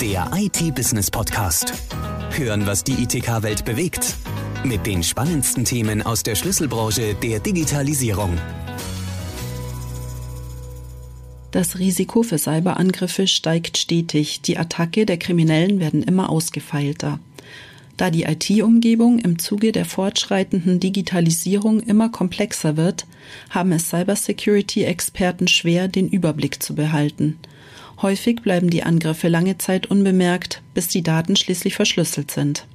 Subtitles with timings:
[0.00, 1.74] Der IT-Business-Podcast.
[2.30, 4.16] Hören, was die ITK-Welt bewegt.
[4.64, 8.38] Mit den spannendsten Themen aus der Schlüsselbranche der Digitalisierung.
[11.50, 14.40] Das Risiko für Cyberangriffe steigt stetig.
[14.40, 17.18] Die Attacke der Kriminellen werden immer ausgefeilter.
[17.98, 23.04] Da die IT-Umgebung im Zuge der fortschreitenden Digitalisierung immer komplexer wird,
[23.50, 27.38] haben es Cybersecurity-Experten schwer, den Überblick zu behalten.
[28.02, 32.66] Häufig bleiben die Angriffe lange Zeit unbemerkt, bis die Daten schließlich verschlüsselt sind.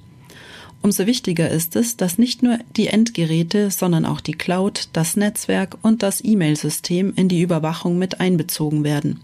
[0.81, 5.77] Umso wichtiger ist es, dass nicht nur die Endgeräte, sondern auch die Cloud, das Netzwerk
[5.81, 9.19] und das E-Mail-System in die Überwachung mit einbezogen werden.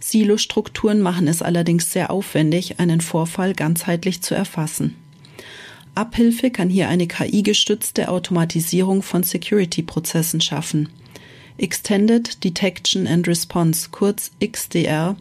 [0.00, 4.96] Silo-Strukturen machen es allerdings sehr aufwendig, einen Vorfall ganzheitlich zu erfassen.
[5.94, 10.88] Abhilfe kann hier eine KI-gestützte Automatisierung von Security-Prozessen schaffen.
[11.60, 15.16] Extended Detection and Response, kurz XDR,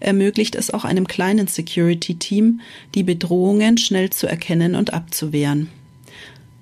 [0.00, 2.60] ermöglicht es auch einem kleinen Security-Team,
[2.94, 5.68] die Bedrohungen schnell zu erkennen und abzuwehren.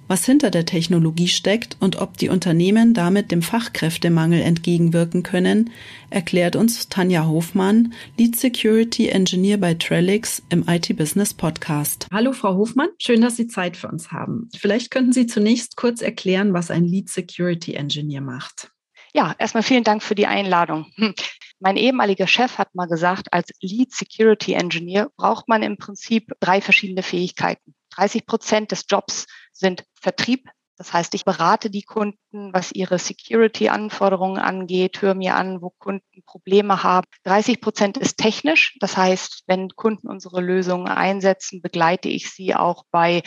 [0.09, 5.71] Was hinter der Technologie steckt und ob die Unternehmen damit dem Fachkräftemangel entgegenwirken können,
[6.11, 12.09] erklärt uns Tanja Hofmann, Lead Security Engineer bei Trellix im IT Business Podcast.
[12.13, 14.51] Hallo Frau Hofmann, schön, dass Sie Zeit für uns haben.
[14.55, 18.72] Vielleicht könnten Sie zunächst kurz erklären, was ein Lead Security Engineer macht.
[19.15, 20.91] Ja, erstmal vielen Dank für die Einladung.
[20.97, 21.15] Hm.
[21.61, 26.61] Mein ehemaliger Chef hat mal gesagt, als Lead Security Engineer braucht man im Prinzip drei
[26.61, 27.75] verschiedene Fähigkeiten.
[27.95, 30.49] 30 Prozent des Jobs sind Vertrieb.
[30.79, 36.25] Das heißt, ich berate die Kunden, was ihre Security-Anforderungen angeht, höre mir an, wo Kunden
[36.25, 37.07] Probleme haben.
[37.25, 38.77] 30 Prozent ist technisch.
[38.81, 43.23] Das heißt, wenn Kunden unsere Lösungen einsetzen, begleite ich sie auch bei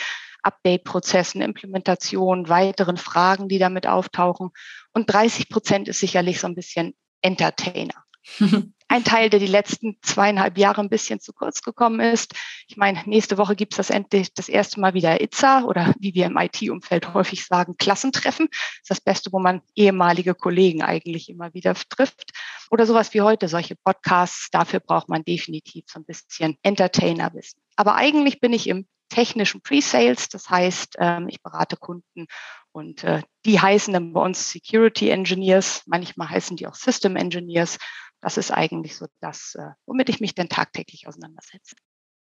[0.45, 4.51] Update-Prozessen, Implementation, weiteren Fragen, die damit auftauchen.
[4.93, 8.05] Und 30 Prozent ist sicherlich so ein bisschen Entertainer.
[8.87, 12.33] ein Teil, der die letzten zweieinhalb Jahre ein bisschen zu kurz gekommen ist.
[12.67, 16.13] Ich meine, nächste Woche gibt es das endlich das erste Mal wieder ITSA oder wie
[16.13, 18.47] wir im IT-Umfeld häufig sagen, Klassentreffen.
[18.49, 22.31] Das ist das Beste, wo man ehemalige Kollegen eigentlich immer wieder trifft.
[22.71, 24.49] Oder sowas wie heute, solche Podcasts.
[24.51, 27.59] Dafür braucht man definitiv so ein bisschen Entertainer-Wissen.
[27.75, 30.29] Aber eigentlich bin ich im technischen Pre-Sales.
[30.29, 32.27] Das heißt, ähm, ich berate Kunden
[32.71, 35.83] und äh, die heißen dann bei uns Security Engineers.
[35.85, 37.77] Manchmal heißen die auch System Engineers.
[38.21, 41.75] Das ist eigentlich so das, äh, womit ich mich denn tagtäglich auseinandersetze.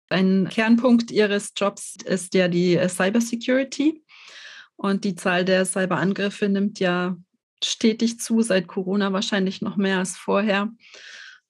[0.09, 4.03] Ein Kernpunkt Ihres Jobs ist ja die äh, Cybersecurity.
[4.75, 7.17] Und die Zahl der Cyberangriffe nimmt ja
[7.61, 10.71] stetig zu, seit Corona wahrscheinlich noch mehr als vorher.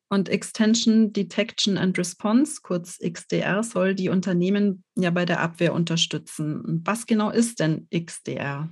[0.09, 6.81] Und Extension Detection and Response, kurz XDR, soll die Unternehmen ja bei der Abwehr unterstützen.
[6.83, 8.69] Was genau ist denn XDR?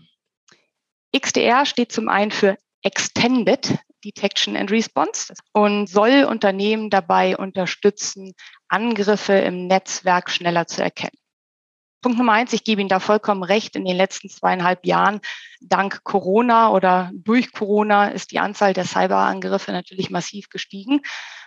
[1.16, 8.34] XDR steht zum einen für Extended Detection and Response und soll Unternehmen dabei unterstützen,
[8.68, 11.18] Angriffe im Netzwerk schneller zu erkennen.
[12.02, 13.76] Punkt Nummer eins, ich gebe Ihnen da vollkommen recht.
[13.76, 15.20] In den letzten zweieinhalb Jahren,
[15.62, 21.02] dank Corona oder durch Corona, ist die Anzahl der Cyberangriffe natürlich massiv gestiegen.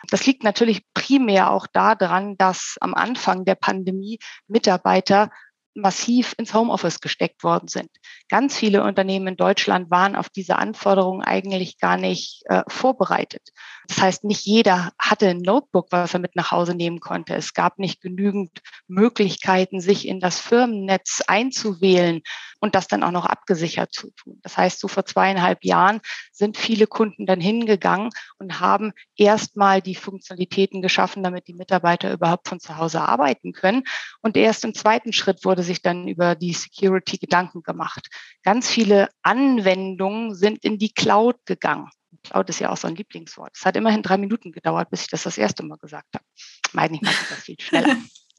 [0.09, 4.19] Das liegt natürlich primär auch daran, dass am Anfang der Pandemie
[4.49, 5.31] Mitarbeiter
[5.75, 7.89] massiv ins Homeoffice gesteckt worden sind.
[8.29, 13.51] Ganz viele Unternehmen in Deutschland waren auf diese Anforderungen eigentlich gar nicht äh, vorbereitet.
[13.91, 17.35] Das heißt, nicht jeder hatte ein Notebook, was er mit nach Hause nehmen konnte.
[17.35, 22.23] Es gab nicht genügend Möglichkeiten, sich in das Firmennetz einzuwählen
[22.61, 24.39] und das dann auch noch abgesichert zu tun.
[24.43, 29.97] Das heißt, so vor zweieinhalb Jahren sind viele Kunden dann hingegangen und haben erstmal die
[29.97, 33.83] Funktionalitäten geschaffen, damit die Mitarbeiter überhaupt von zu Hause arbeiten können.
[34.23, 38.09] Und erst im zweiten Schritt wurde sich dann über die Security Gedanken gemacht.
[38.45, 41.91] Ganz viele Anwendungen sind in die Cloud gegangen.
[42.23, 43.53] Cloud ist ja auch so ein Lieblingswort.
[43.55, 46.25] Es hat immerhin drei Minuten gedauert, bis ich das das erste Mal gesagt habe.
[46.73, 47.97] Meine, ich mache das viel schneller.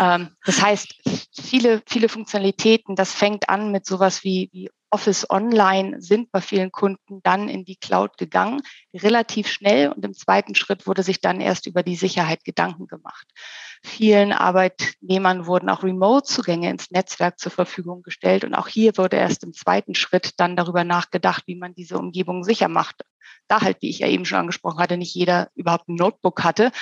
[0.00, 0.94] ähm, das heißt,
[1.40, 6.72] viele, viele Funktionalitäten, das fängt an mit sowas wie, wie Office Online sind bei vielen
[6.72, 8.62] Kunden dann in die Cloud gegangen,
[8.94, 9.88] relativ schnell.
[9.88, 13.26] Und im zweiten Schritt wurde sich dann erst über die Sicherheit Gedanken gemacht.
[13.82, 18.44] Vielen Arbeitnehmern wurden auch Remote-Zugänge ins Netzwerk zur Verfügung gestellt.
[18.44, 22.44] Und auch hier wurde erst im zweiten Schritt dann darüber nachgedacht, wie man diese Umgebung
[22.44, 23.02] sicher macht.
[23.48, 26.72] Da halt, wie ich ja eben schon angesprochen hatte, nicht jeder überhaupt ein Notebook hatte,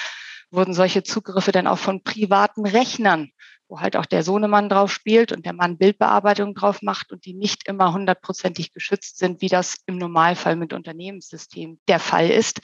[0.50, 3.30] wurden solche Zugriffe dann auch von privaten Rechnern
[3.68, 7.34] wo halt auch der Sohnemann drauf spielt und der Mann Bildbearbeitung drauf macht und die
[7.34, 12.60] nicht immer hundertprozentig geschützt sind, wie das im Normalfall mit Unternehmenssystemen der Fall ist.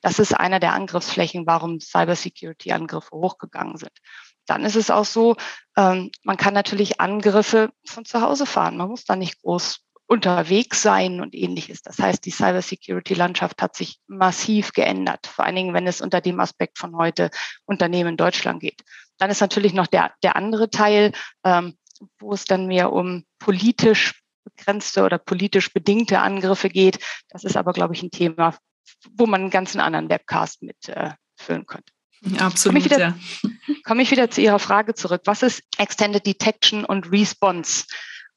[0.00, 3.92] Das ist einer der Angriffsflächen, warum Cybersecurity-Angriffe hochgegangen sind.
[4.46, 5.36] Dann ist es auch so,
[5.76, 8.76] ähm, man kann natürlich Angriffe von zu Hause fahren.
[8.76, 11.82] Man muss da nicht groß unterwegs sein und ähnliches.
[11.82, 16.38] Das heißt, die Cybersecurity-Landschaft hat sich massiv geändert, vor allen Dingen, wenn es unter dem
[16.40, 17.30] Aspekt von heute
[17.64, 18.82] Unternehmen in Deutschland geht.
[19.18, 21.12] Dann ist natürlich noch der, der andere Teil,
[21.44, 21.76] ähm,
[22.18, 26.98] wo es dann mehr um politisch begrenzte oder politisch bedingte Angriffe geht.
[27.30, 28.56] Das ist aber, glaube ich, ein Thema,
[29.12, 31.92] wo man einen ganzen anderen Webcast mit äh, füllen könnte.
[32.38, 33.18] Absolut, komme ich, wieder, ja.
[33.84, 35.22] komme ich wieder zu Ihrer Frage zurück.
[35.26, 37.84] Was ist Extended Detection und Response?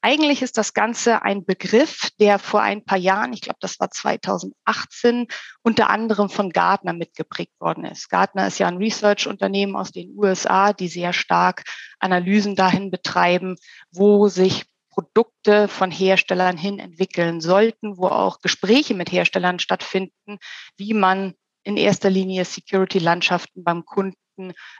[0.02, 3.90] Eigentlich ist das Ganze ein Begriff, der vor ein paar Jahren, ich glaube, das war
[3.90, 5.26] 2018,
[5.62, 8.08] unter anderem von Gartner mitgeprägt worden ist.
[8.08, 11.64] Gartner ist ja ein Research-Unternehmen aus den USA, die sehr stark
[11.98, 13.56] Analysen dahin betreiben,
[13.90, 20.38] wo sich Produkte von Herstellern hin entwickeln sollten, wo auch Gespräche mit Herstellern stattfinden,
[20.76, 24.16] wie man in erster Linie Security-Landschaften beim Kunden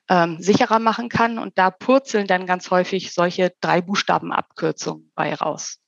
[0.08, 1.38] ähm, sicherer machen kann.
[1.38, 5.78] Und da purzeln dann ganz häufig solche drei Buchstabenabkürzungen bei raus.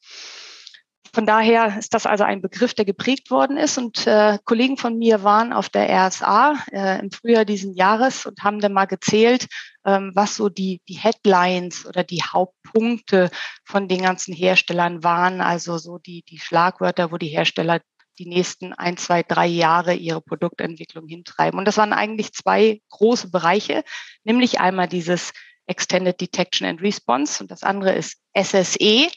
[1.15, 3.77] Von daher ist das also ein Begriff, der geprägt worden ist.
[3.77, 8.43] Und äh, Kollegen von mir waren auf der RSA äh, im Frühjahr diesen Jahres und
[8.43, 9.47] haben dann mal gezählt,
[9.85, 13.31] ähm, was so die, die Headlines oder die Hauptpunkte
[13.67, 15.43] von den ganzen Herstellern waren.
[15.43, 17.81] Also so die, die Schlagwörter, wo die Hersteller
[18.19, 21.59] die nächsten ein, zwei, drei Jahre ihre Produktentwicklung hintreiben.
[21.59, 23.85] Und das waren eigentlich zwei große Bereiche,
[24.25, 25.33] nämlich einmal dieses
[25.67, 29.09] Extended Detection and Response und das andere ist SSE,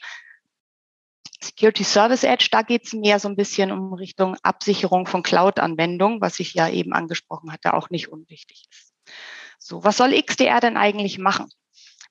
[1.42, 2.48] Security Service Edge.
[2.52, 6.70] Da geht es mehr so ein bisschen um Richtung Absicherung von Cloud-Anwendungen, was ich ja
[6.70, 8.94] eben angesprochen hatte, auch nicht unwichtig ist.
[9.60, 11.50] So, was soll XDR denn eigentlich machen?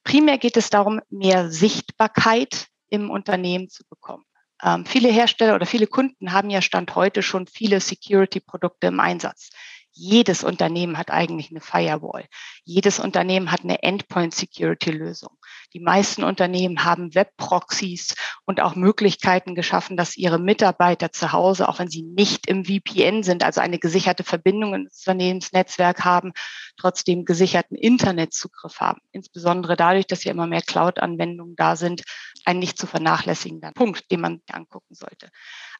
[0.02, 4.24] Primär geht es darum, mehr Sichtbarkeit im Unternehmen zu bekommen.
[4.62, 9.50] Ähm, viele Hersteller oder viele Kunden haben ja Stand heute schon viele Security-Produkte im Einsatz.
[9.92, 12.26] Jedes Unternehmen hat eigentlich eine Firewall.
[12.64, 15.36] Jedes Unternehmen hat eine Endpoint-Security-Lösung.
[15.74, 21.80] Die meisten Unternehmen haben Web-Proxys und auch Möglichkeiten geschaffen, dass ihre Mitarbeiter zu Hause, auch
[21.80, 26.32] wenn sie nicht im VPN sind, also eine gesicherte Verbindung ins Unternehmensnetzwerk haben,
[26.76, 29.00] trotzdem gesicherten Internetzugriff haben.
[29.10, 32.02] Insbesondere dadurch, dass ja immer mehr Cloud-Anwendungen da sind,
[32.44, 35.28] ein nicht zu vernachlässigender Punkt, den man angucken sollte.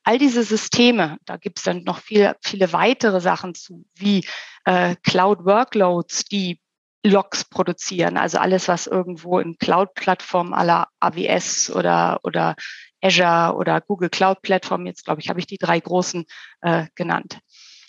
[0.03, 4.27] All diese Systeme, da gibt es dann noch viel, viele weitere Sachen zu, wie
[4.65, 6.61] äh, Cloud-Workloads, die
[7.05, 12.57] Logs produzieren, also alles, was irgendwo in Cloud-Plattformen aller AWS oder, oder
[13.03, 16.25] Azure oder Google Cloud-Plattformen, jetzt glaube ich, habe ich die drei großen
[16.63, 17.41] äh, genannt.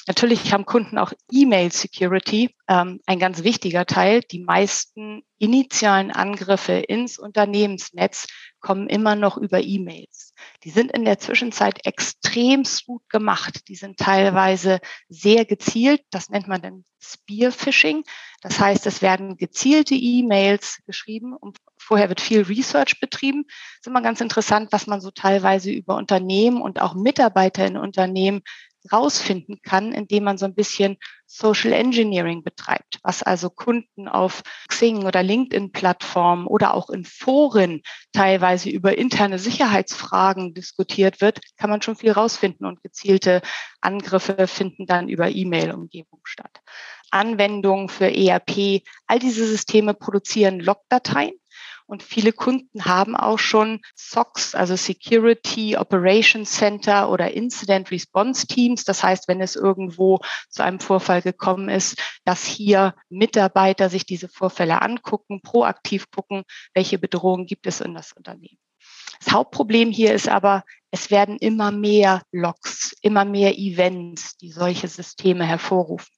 [0.07, 4.21] Natürlich haben Kunden auch E-Mail Security, ähm, ein ganz wichtiger Teil.
[4.21, 8.27] Die meisten initialen Angriffe ins Unternehmensnetz
[8.59, 10.33] kommen immer noch über E-Mails.
[10.63, 13.67] Die sind in der Zwischenzeit extrem gut gemacht.
[13.67, 14.79] Die sind teilweise
[15.09, 16.01] sehr gezielt.
[16.11, 18.03] Das nennt man dann Spearphishing.
[18.41, 23.45] Das heißt, es werden gezielte E-Mails geschrieben und vorher wird viel Research betrieben.
[23.47, 27.77] Das ist immer ganz interessant, was man so teilweise über Unternehmen und auch Mitarbeiter in
[27.77, 28.41] Unternehmen
[28.91, 35.05] rausfinden kann, indem man so ein bisschen Social Engineering betreibt, was also Kunden auf Xing
[35.05, 37.81] oder LinkedIn-Plattformen oder auch in Foren
[38.13, 43.41] teilweise über interne Sicherheitsfragen diskutiert wird, kann man schon viel rausfinden und gezielte
[43.81, 46.61] Angriffe finden dann über E-Mail-Umgebung statt.
[47.11, 51.33] Anwendungen für ERP, all diese Systeme produzieren Logdateien
[51.87, 58.83] und viele Kunden haben auch schon SOCs, also Security Operations Center oder Incident Response Teams.
[58.85, 64.27] Das heißt, wenn es irgendwo zu einem Vorfall gekommen ist, dass hier Mitarbeiter sich diese
[64.29, 68.57] Vorfälle angucken, proaktiv gucken, welche Bedrohungen gibt es in das Unternehmen.
[69.25, 74.87] Das Hauptproblem hier ist aber, es werden immer mehr Logs, immer mehr Events, die solche
[74.87, 76.13] Systeme hervorrufen.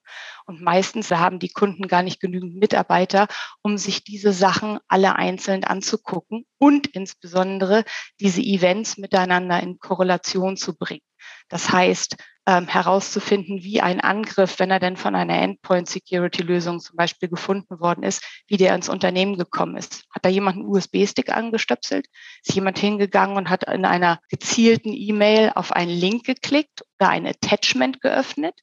[0.45, 3.27] Und meistens haben die Kunden gar nicht genügend Mitarbeiter,
[3.61, 7.85] um sich diese Sachen alle einzeln anzugucken und insbesondere
[8.19, 11.01] diese Events miteinander in Korrelation zu bringen.
[11.49, 17.27] Das heißt, ähm, herauszufinden, wie ein Angriff, wenn er denn von einer Endpoint-Security-Lösung zum Beispiel
[17.27, 20.05] gefunden worden ist, wie der ins Unternehmen gekommen ist.
[20.11, 22.07] Hat da jemand einen USB-Stick angestöpselt?
[22.45, 27.27] Ist jemand hingegangen und hat in einer gezielten E-Mail auf einen Link geklickt oder ein
[27.27, 28.55] Attachment geöffnet?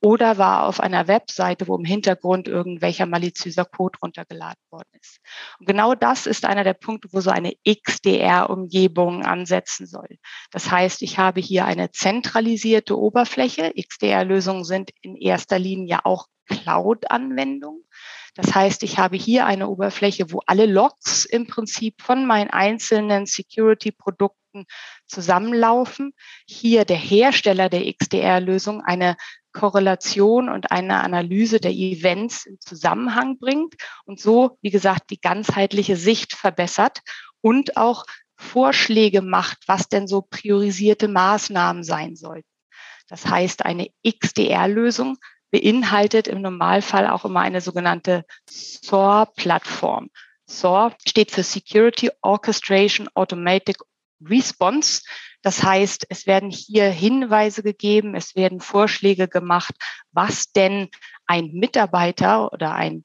[0.00, 5.20] Oder war auf einer Webseite, wo im Hintergrund irgendwelcher maliziöser Code runtergeladen worden ist.
[5.58, 10.18] Und genau das ist einer der Punkte, wo so eine XDR-Umgebung ansetzen soll.
[10.50, 13.72] Das heißt, ich habe hier eine zentralisierte Oberfläche.
[13.76, 17.84] XDR-Lösungen sind in erster Linie auch Cloud-Anwendungen.
[18.34, 23.26] Das heißt, ich habe hier eine Oberfläche, wo alle Logs im Prinzip von meinen einzelnen
[23.26, 24.66] Security-Produkten
[25.06, 26.12] zusammenlaufen.
[26.46, 29.16] Hier der Hersteller der XDR-Lösung eine
[29.52, 35.96] Korrelation und eine Analyse der Events in Zusammenhang bringt und so, wie gesagt, die ganzheitliche
[35.96, 37.00] Sicht verbessert
[37.40, 38.04] und auch
[38.36, 42.48] Vorschläge macht, was denn so priorisierte Maßnahmen sein sollten.
[43.08, 45.18] Das heißt, eine XDR-Lösung
[45.50, 50.10] beinhaltet im Normalfall auch immer eine sogenannte SOAR-Plattform.
[50.46, 53.76] SOAR steht für Security Orchestration Automatic
[54.24, 55.02] Response.
[55.42, 59.74] Das heißt, es werden hier Hinweise gegeben, es werden Vorschläge gemacht,
[60.12, 60.88] was denn
[61.26, 63.04] ein Mitarbeiter oder ein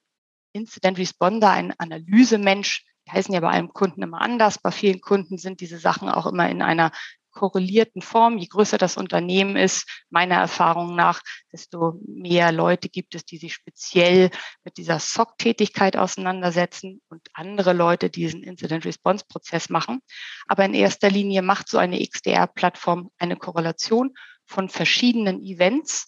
[0.53, 4.57] Incident Responder, ein Analysemensch, die heißen ja bei einem Kunden immer anders.
[4.57, 6.91] Bei vielen Kunden sind diese Sachen auch immer in einer
[7.35, 8.39] korrelierten Form.
[8.39, 13.53] Je größer das Unternehmen ist, meiner Erfahrung nach, desto mehr Leute gibt es, die sich
[13.53, 14.31] speziell
[14.63, 19.99] mit dieser SOC-Tätigkeit auseinandersetzen und andere Leute diesen Incident-Response-Prozess machen.
[20.47, 24.15] Aber in erster Linie macht so eine XDR-Plattform eine Korrelation
[24.47, 26.07] von verschiedenen Events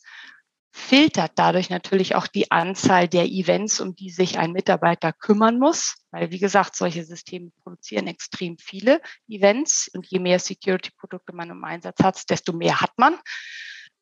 [0.77, 5.95] filtert dadurch natürlich auch die Anzahl der Events, um die sich ein Mitarbeiter kümmern muss.
[6.11, 11.63] Weil, wie gesagt, solche Systeme produzieren extrem viele Events und je mehr Security-Produkte man im
[11.63, 13.17] Einsatz hat, desto mehr hat man.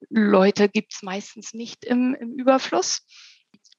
[0.10, 3.08] Leute gibt es meistens nicht im, im Überfluss.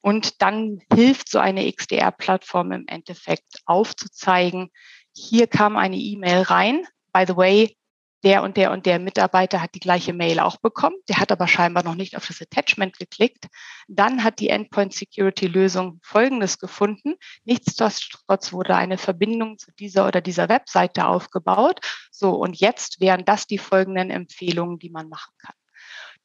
[0.00, 4.70] Und dann hilft so eine XDR-Plattform im Endeffekt aufzuzeigen,
[5.14, 6.86] hier kam eine E-Mail rein.
[7.12, 7.76] By the way,
[8.25, 10.96] der und der und der Mitarbeiter hat die gleiche Mail auch bekommen.
[11.08, 13.46] Der hat aber scheinbar noch nicht auf das Attachment geklickt.
[13.88, 17.14] Dann hat die Endpoint Security Lösung Folgendes gefunden.
[17.44, 21.80] Nichtsdestotrotz wurde eine Verbindung zu dieser oder dieser Webseite aufgebaut.
[22.11, 25.54] So, und jetzt wären das die folgenden Empfehlungen, die man machen kann.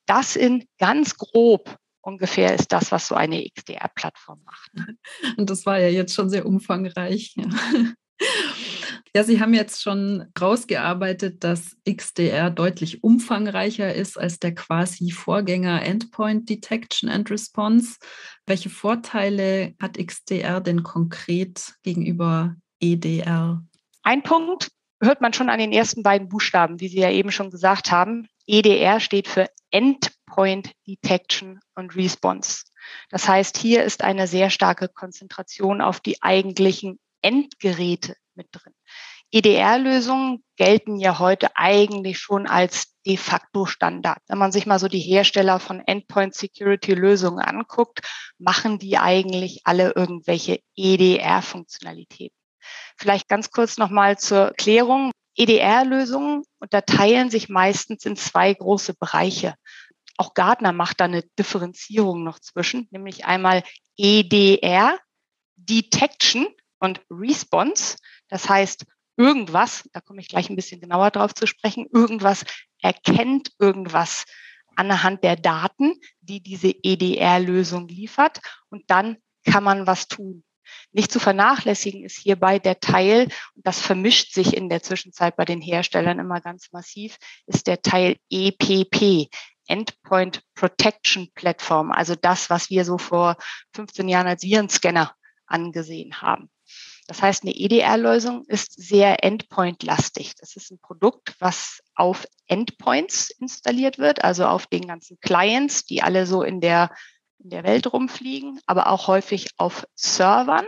[0.05, 4.71] Das in ganz grob ungefähr ist das, was so eine XDR-Plattform macht.
[5.37, 7.35] Und das war ja jetzt schon sehr umfangreich.
[7.35, 7.45] Ja.
[9.13, 15.83] Ja, Sie haben jetzt schon rausgearbeitet, dass XDR deutlich umfangreicher ist als der quasi Vorgänger
[15.83, 17.97] Endpoint Detection and Response.
[18.45, 23.61] Welche Vorteile hat XDR denn konkret gegenüber EDR?
[24.03, 24.69] Ein Punkt
[25.01, 28.29] hört man schon an den ersten beiden Buchstaben, wie Sie ja eben schon gesagt haben.
[28.47, 32.63] EDR steht für Endpoint Detection and Response.
[33.09, 38.73] Das heißt, hier ist eine sehr starke Konzentration auf die eigentlichen Endgeräte mit drin.
[39.31, 44.19] EDR-Lösungen gelten ja heute eigentlich schon als de facto Standard.
[44.27, 48.01] Wenn man sich mal so die Hersteller von Endpoint Security Lösungen anguckt,
[48.37, 52.35] machen die eigentlich alle irgendwelche EDR-Funktionalitäten.
[52.97, 55.11] Vielleicht ganz kurz nochmal zur Klärung.
[55.35, 59.55] EDR-Lösungen unterteilen sich meistens in zwei große Bereiche.
[60.17, 63.63] Auch Gartner macht da eine Differenzierung noch zwischen, nämlich einmal
[63.97, 64.99] EDR,
[65.55, 66.47] Detection
[66.81, 67.95] und Response.
[68.27, 68.85] Das heißt,
[69.15, 72.43] irgendwas, da komme ich gleich ein bisschen genauer drauf zu sprechen, irgendwas
[72.81, 74.25] erkennt irgendwas
[74.75, 80.43] anhand der Daten, die diese EDR-Lösung liefert und dann kann man was tun.
[80.91, 85.45] Nicht zu vernachlässigen ist hierbei der Teil, und das vermischt sich in der Zwischenzeit bei
[85.45, 89.29] den Herstellern immer ganz massiv, ist der Teil EPP,
[89.67, 93.35] Endpoint Protection Platform, also das, was wir so vor
[93.75, 95.13] 15 Jahren als Virenscanner
[95.45, 96.49] angesehen haben.
[97.11, 100.35] Das heißt, eine EDR-Lösung ist sehr endpoint-lastig.
[100.39, 106.01] Das ist ein Produkt, was auf Endpoints installiert wird, also auf den ganzen Clients, die
[106.01, 106.89] alle so in der,
[107.43, 110.65] in der Welt rumfliegen, aber auch häufig auf Servern.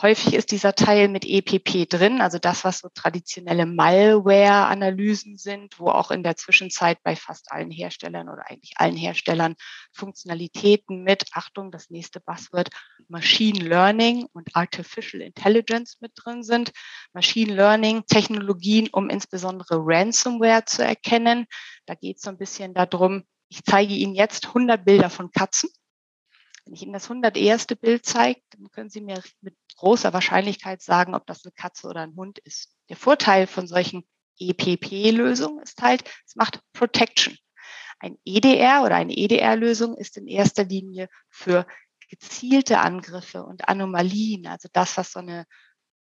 [0.00, 5.88] Häufig ist dieser Teil mit EPP drin, also das, was so traditionelle Malware-Analysen sind, wo
[5.88, 9.54] auch in der Zwischenzeit bei fast allen Herstellern oder eigentlich allen Herstellern
[9.92, 12.70] Funktionalitäten mit, Achtung, das nächste Buzzword,
[13.08, 16.72] Machine Learning und Artificial Intelligence mit drin sind.
[17.12, 21.46] Machine Learning Technologien, um insbesondere Ransomware zu erkennen.
[21.84, 25.68] Da geht es so ein bisschen darum, ich zeige Ihnen jetzt 100 Bilder von Katzen
[26.64, 27.66] wenn ich Ihnen das 101.
[27.80, 32.00] Bild zeige, dann können Sie mir mit großer Wahrscheinlichkeit sagen, ob das eine Katze oder
[32.00, 32.74] ein Hund ist.
[32.88, 34.04] Der Vorteil von solchen
[34.38, 37.36] EPP-Lösungen ist halt, es macht Protection.
[37.98, 41.66] Ein EDR oder eine EDR-Lösung ist in erster Linie für
[42.08, 45.46] gezielte Angriffe und Anomalien, also das, was so eine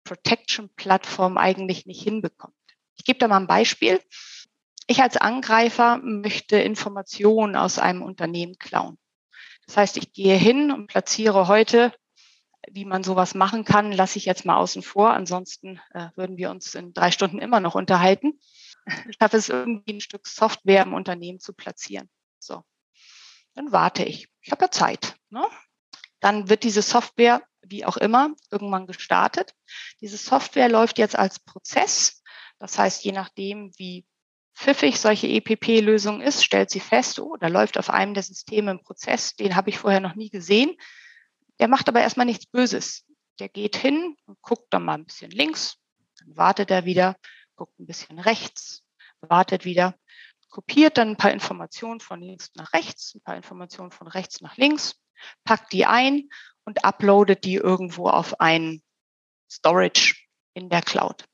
[0.03, 2.55] Protection-Plattform eigentlich nicht hinbekommt.
[2.95, 4.01] Ich gebe da mal ein Beispiel.
[4.87, 8.97] Ich als Angreifer möchte Informationen aus einem Unternehmen klauen.
[9.67, 11.93] Das heißt, ich gehe hin und platziere heute,
[12.69, 15.11] wie man sowas machen kann, lasse ich jetzt mal außen vor.
[15.11, 18.39] Ansonsten äh, würden wir uns in drei Stunden immer noch unterhalten.
[19.09, 22.09] Ich schaffe es irgendwie ein Stück Software im Unternehmen zu platzieren.
[22.39, 22.63] So,
[23.53, 24.27] dann warte ich.
[24.41, 25.15] Ich habe ja Zeit.
[25.29, 25.45] Ne?
[26.19, 29.53] Dann wird diese Software, wie auch immer, irgendwann gestartet.
[30.01, 32.21] Diese Software läuft jetzt als Prozess.
[32.59, 34.05] Das heißt, je nachdem, wie
[34.55, 38.83] pfiffig solche EPP-Lösung ist, stellt sie fest, oh, da läuft auf einem der Systeme ein
[38.83, 40.75] Prozess, den habe ich vorher noch nie gesehen.
[41.59, 43.05] Der macht aber erstmal nichts Böses.
[43.39, 45.77] Der geht hin und guckt dann mal ein bisschen links,
[46.19, 47.15] dann wartet er wieder
[47.55, 48.83] guckt ein bisschen rechts,
[49.21, 49.95] wartet wieder,
[50.49, 54.57] kopiert dann ein paar Informationen von links nach rechts, ein paar Informationen von rechts nach
[54.57, 54.95] links,
[55.43, 56.29] packt die ein
[56.65, 58.81] und uploadet die irgendwo auf ein
[59.49, 60.15] Storage
[60.53, 61.25] in der Cloud.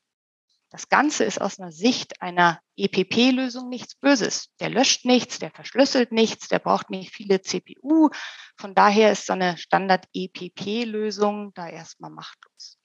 [0.70, 4.50] Das Ganze ist aus einer Sicht einer EPP-Lösung nichts Böses.
[4.60, 8.10] Der löscht nichts, der verschlüsselt nichts, der braucht nicht viele CPU.
[8.56, 12.78] Von daher ist so eine Standard-EPP-Lösung da erstmal machtlos.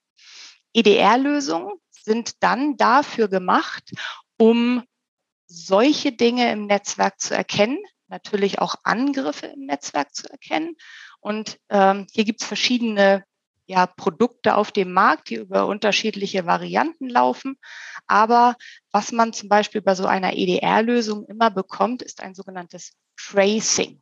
[0.74, 3.92] EDR-Lösungen sind dann dafür gemacht,
[4.38, 4.84] um
[5.48, 7.78] solche Dinge im Netzwerk zu erkennen,
[8.08, 10.76] natürlich auch Angriffe im Netzwerk zu erkennen.
[11.20, 13.26] Und ähm, hier gibt es verschiedene
[13.68, 17.58] ja, Produkte auf dem Markt, die über unterschiedliche Varianten laufen.
[18.08, 18.56] Aber
[18.92, 24.02] was man zum Beispiel bei so einer EDR-Lösung immer bekommt, ist ein sogenanntes Tracing.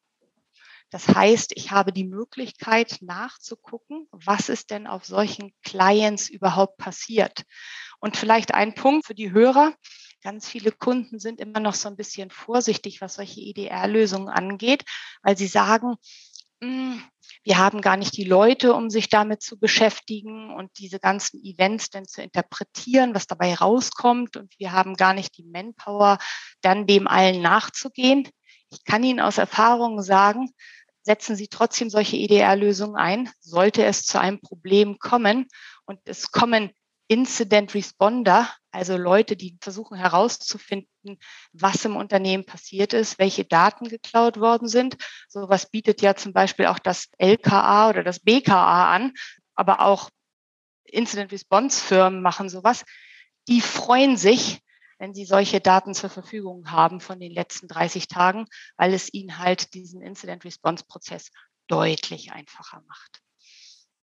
[0.89, 7.43] Das heißt, ich habe die Möglichkeit nachzugucken, was ist denn auf solchen Clients überhaupt passiert.
[7.99, 9.73] Und vielleicht ein Punkt für die Hörer.
[10.21, 14.83] Ganz viele Kunden sind immer noch so ein bisschen vorsichtig, was solche EDR-Lösungen angeht,
[15.23, 15.95] weil sie sagen,
[17.43, 21.89] wir haben gar nicht die Leute, um sich damit zu beschäftigen und diese ganzen Events
[21.89, 24.37] dann zu interpretieren, was dabei rauskommt.
[24.37, 26.19] Und wir haben gar nicht die Manpower,
[26.61, 28.29] dann dem allen nachzugehen.
[28.71, 30.49] Ich kann Ihnen aus Erfahrung sagen,
[31.01, 35.47] setzen Sie trotzdem solche EDR-Lösungen ein, sollte es zu einem Problem kommen.
[35.85, 36.71] Und es kommen
[37.13, 41.19] Incident Responder, also Leute, die versuchen herauszufinden,
[41.51, 44.97] was im Unternehmen passiert ist, welche Daten geklaut worden sind.
[45.29, 49.13] Sowas bietet ja zum Beispiel auch das LKA oder das BKA an,
[49.53, 50.09] aber auch
[50.85, 52.83] Incident Response Firmen machen sowas.
[53.47, 54.61] Die freuen sich,
[54.97, 59.37] wenn sie solche Daten zur Verfügung haben von den letzten 30 Tagen, weil es ihnen
[59.37, 61.29] halt diesen Incident Response Prozess
[61.67, 63.21] deutlich einfacher macht.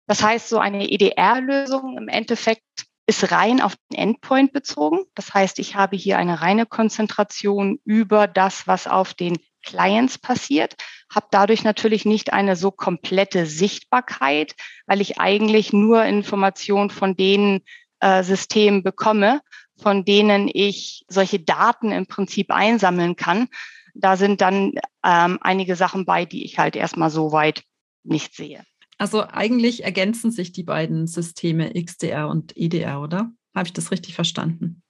[0.08, 5.00] Das heißt, so eine EDR-Lösung im Endeffekt ist rein auf den Endpoint bezogen.
[5.16, 10.76] Das heißt, ich habe hier eine reine Konzentration über das, was auf den Clients passiert,
[11.14, 17.64] habe dadurch natürlich nicht eine so komplette Sichtbarkeit, weil ich eigentlich nur Informationen von den
[18.00, 19.42] äh, Systemen bekomme,
[19.78, 23.48] von denen ich solche Daten im Prinzip einsammeln kann.
[23.94, 27.64] Da sind dann ähm, einige Sachen bei, die ich halt erstmal so weit
[28.04, 28.64] nicht sehe.
[28.98, 33.32] Also eigentlich ergänzen sich die beiden Systeme XDR und EDR, oder?
[33.56, 34.82] Habe ich das richtig verstanden?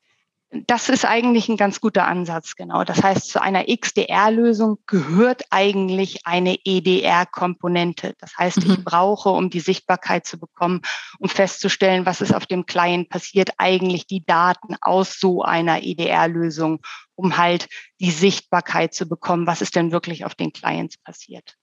[0.49, 2.85] Das ist eigentlich ein ganz guter Ansatz, genau.
[2.85, 8.13] Das heißt, zu einer XDR-Lösung gehört eigentlich eine EDR-Komponente.
[8.17, 8.83] Das heißt, ich mhm.
[8.85, 10.83] brauche, um die Sichtbarkeit zu bekommen,
[11.19, 16.79] um festzustellen, was ist auf dem Client passiert, eigentlich die Daten aus so einer EDR-Lösung,
[17.15, 17.67] um halt
[17.99, 21.57] die Sichtbarkeit zu bekommen, was ist denn wirklich auf den Clients passiert.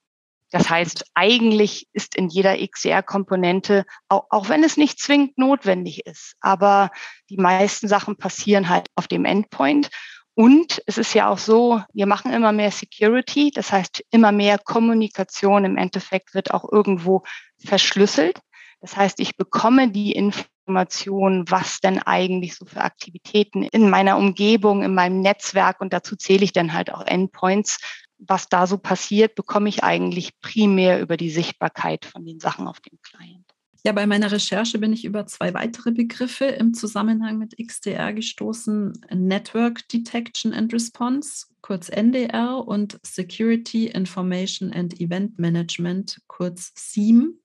[0.54, 6.36] Das heißt, eigentlich ist in jeder XR-Komponente, auch, auch wenn es nicht zwingend notwendig ist,
[6.38, 6.92] aber
[7.28, 9.90] die meisten Sachen passieren halt auf dem Endpoint.
[10.34, 14.58] Und es ist ja auch so, wir machen immer mehr Security, das heißt, immer mehr
[14.58, 17.24] Kommunikation im Endeffekt wird auch irgendwo
[17.58, 18.38] verschlüsselt.
[18.80, 24.84] Das heißt, ich bekomme die Information, was denn eigentlich so für Aktivitäten in meiner Umgebung,
[24.84, 29.34] in meinem Netzwerk und dazu zähle ich dann halt auch Endpoints was da so passiert,
[29.34, 33.44] bekomme ich eigentlich primär über die Sichtbarkeit von den Sachen auf dem Client.
[33.86, 38.92] Ja, bei meiner Recherche bin ich über zwei weitere Begriffe im Zusammenhang mit XDR gestoßen.
[39.12, 47.40] Network Detection and Response, kurz NDR, und Security Information and Event Management, kurz SIEM.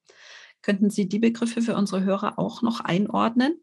[0.62, 3.62] Könnten Sie die Begriffe für unsere Hörer auch noch einordnen?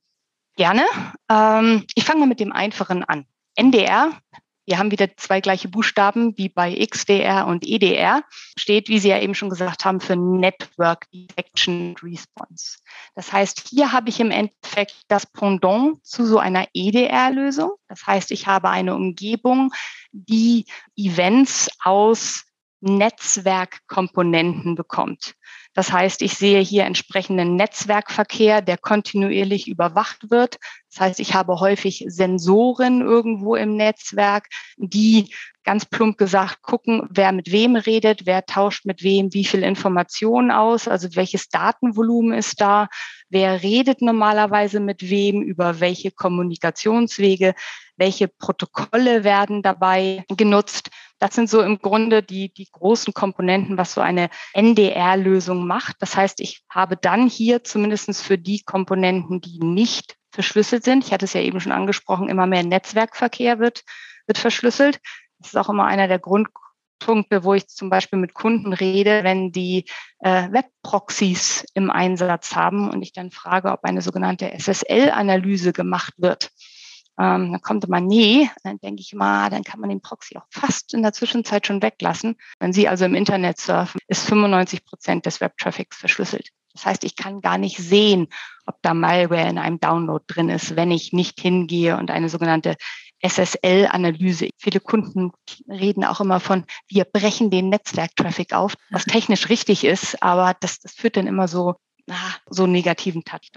[0.57, 0.85] Gerne.
[1.31, 3.25] Ähm, ich fange mal mit dem Einfachen an.
[3.55, 4.19] NDR
[4.67, 8.23] wir haben wieder zwei gleiche Buchstaben wie bei XDR und EDR.
[8.59, 12.79] Steht, wie Sie ja eben schon gesagt haben, für Network Detection Response.
[13.15, 17.73] Das heißt, hier habe ich im Endeffekt das Pendant zu so einer EDR-Lösung.
[17.89, 19.73] Das heißt, ich habe eine Umgebung,
[20.11, 22.46] die Events aus
[22.81, 25.35] Netzwerkkomponenten bekommt.
[25.77, 30.57] Das heißt, ich sehe hier entsprechenden Netzwerkverkehr, der kontinuierlich überwacht wird.
[30.91, 35.35] Das heißt, ich habe häufig Sensoren irgendwo im Netzwerk, die
[35.65, 40.51] ganz plump gesagt gucken, wer mit wem redet, wer tauscht mit wem, wie viel Informationen
[40.51, 42.89] aus, also welches Datenvolumen ist da,
[43.29, 47.55] wer redet normalerweise mit wem, über welche Kommunikationswege,
[47.97, 50.91] welche Protokolle werden dabei genutzt.
[51.19, 55.97] Das sind so im Grunde die, die großen Komponenten, was so eine NDR-Lösung macht.
[56.01, 61.13] Das heißt, ich habe dann hier zumindestens für die Komponenten, die nicht verschlüsselt sind, ich
[61.13, 63.85] hatte es ja eben schon angesprochen, immer mehr Netzwerkverkehr wird,
[64.27, 65.01] wird verschlüsselt.
[65.39, 69.51] Das ist auch immer einer der Grundpunkte, wo ich zum Beispiel mit Kunden rede, wenn
[69.51, 69.87] die
[70.19, 76.51] äh, Webproxys im Einsatz haben und ich dann frage, ob eine sogenannte SSL-Analyse gemacht wird
[77.19, 80.47] Ähm, dann kommt immer, nee, dann denke ich mal, dann kann man den Proxy auch
[80.51, 82.37] fast in der Zwischenzeit schon weglassen.
[82.59, 86.51] Wenn Sie also im Internet surfen, ist 95 Prozent des Webtraffics verschlüsselt.
[86.75, 88.29] Das heißt, ich kann gar nicht sehen,
[88.67, 92.77] ob da Malware in einem Download drin ist, wenn ich nicht hingehe und eine sogenannte
[93.23, 94.51] SSL-Analyse.
[94.59, 95.33] Viele Kunden
[95.69, 100.79] reden auch immer von, wir brechen den Netzwerktraffic auf, was technisch richtig ist, aber das,
[100.81, 101.77] das führt dann immer so,
[102.07, 102.17] na,
[102.51, 103.51] so negativen Touch.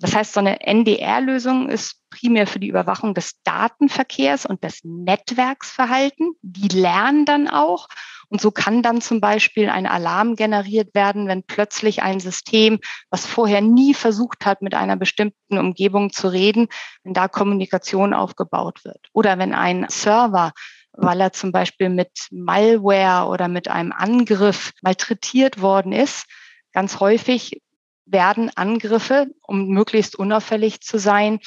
[0.00, 6.34] Das heißt, so eine NDR-Lösung ist primär für die Überwachung des Datenverkehrs und des Netzwerksverhalten.
[6.42, 7.88] Die lernen dann auch.
[8.28, 13.26] Und so kann dann zum Beispiel ein Alarm generiert werden, wenn plötzlich ein System, was
[13.26, 16.68] vorher nie versucht hat, mit einer bestimmten Umgebung zu reden,
[17.04, 19.08] wenn da Kommunikation aufgebaut wird.
[19.12, 20.52] Oder wenn ein Server
[20.94, 26.26] weil er zum Beispiel mit Malware oder mit einem Angriff malträtiert worden ist.
[26.72, 27.61] Ganz häufig
[28.04, 31.40] werden Angriffe, um möglichst unauffällig zu sein,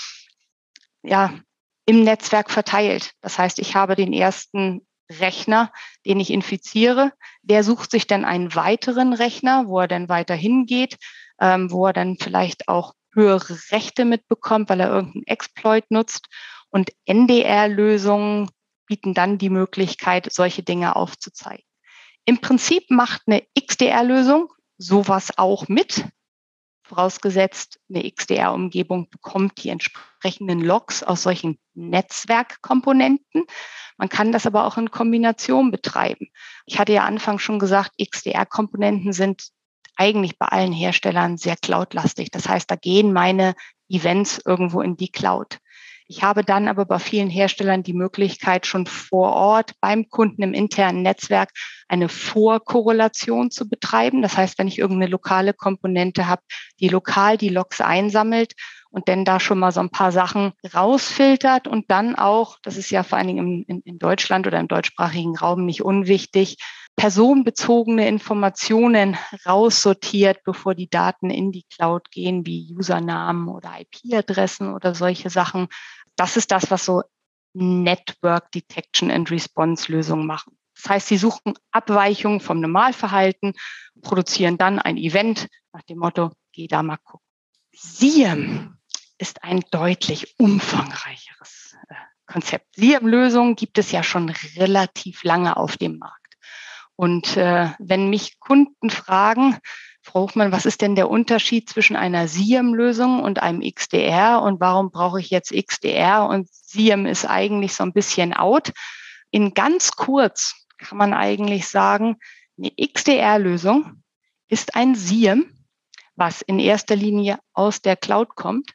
[1.04, 1.34] ja,
[1.86, 3.12] im Netzwerk verteilt.
[3.22, 5.72] Das heißt, ich habe den ersten Rechner,
[6.06, 7.12] den ich infiziere,
[7.44, 10.98] der sucht sich dann einen weiteren Rechner, wo er dann weiter hingeht,
[11.40, 16.28] ähm, wo er dann vielleicht auch höhere Rechte mitbekommt, weil er irgendeinen Exploit nutzt.
[16.70, 18.50] Und NDR-Lösungen
[18.88, 21.64] bieten dann die Möglichkeit, solche Dinge aufzuzeigen.
[22.26, 26.06] Im Prinzip macht eine XDR-Lösung sowas auch mit
[26.86, 33.46] vorausgesetzt eine XDR-Umgebung bekommt die entsprechenden Logs aus solchen Netzwerkkomponenten.
[33.98, 36.30] Man kann das aber auch in Kombination betreiben.
[36.66, 39.50] Ich hatte ja Anfang schon gesagt, XDR-Komponenten sind
[39.96, 42.30] eigentlich bei allen Herstellern sehr cloudlastig.
[42.32, 43.56] Das heißt, da gehen meine
[43.90, 45.60] Events irgendwo in die Cloud.
[46.08, 50.54] Ich habe dann aber bei vielen Herstellern die Möglichkeit, schon vor Ort beim Kunden im
[50.54, 51.50] internen Netzwerk
[51.88, 54.22] eine Vorkorrelation zu betreiben.
[54.22, 56.44] Das heißt, wenn ich irgendeine lokale Komponente habe,
[56.80, 58.54] die lokal die Logs einsammelt
[58.92, 62.92] und dann da schon mal so ein paar Sachen rausfiltert und dann auch, das ist
[62.92, 66.58] ja vor allen Dingen in, in Deutschland oder im deutschsprachigen Raum nicht unwichtig,
[66.96, 74.96] personenbezogene Informationen raussortiert, bevor die Daten in die Cloud gehen, wie Usernamen oder IP-Adressen oder
[74.96, 75.68] solche Sachen.
[76.16, 77.04] Das ist das, was so
[77.54, 80.58] Network Detection and Response Lösungen machen.
[80.76, 83.54] Das heißt, sie suchen Abweichungen vom Normalverhalten,
[84.02, 87.26] produzieren dann ein Event nach dem Motto, geh da mal gucken.
[87.74, 88.78] SIEM
[89.18, 92.76] ist ein deutlich umfangreicheres äh, Konzept.
[92.76, 96.25] SIEM-Lösungen gibt es ja schon relativ lange auf dem Markt.
[96.96, 99.58] Und äh, wenn mich Kunden fragen,
[100.02, 104.92] Frau Hochmann, was ist denn der Unterschied zwischen einer SIEM-Lösung und einem XDR und warum
[104.92, 108.72] brauche ich jetzt XDR und SIEM ist eigentlich so ein bisschen out?
[109.32, 112.18] In ganz kurz kann man eigentlich sagen,
[112.58, 114.04] eine XDR-Lösung
[114.48, 115.52] ist ein SIEM,
[116.16, 118.72] was in erster Linie aus der Cloud kommt,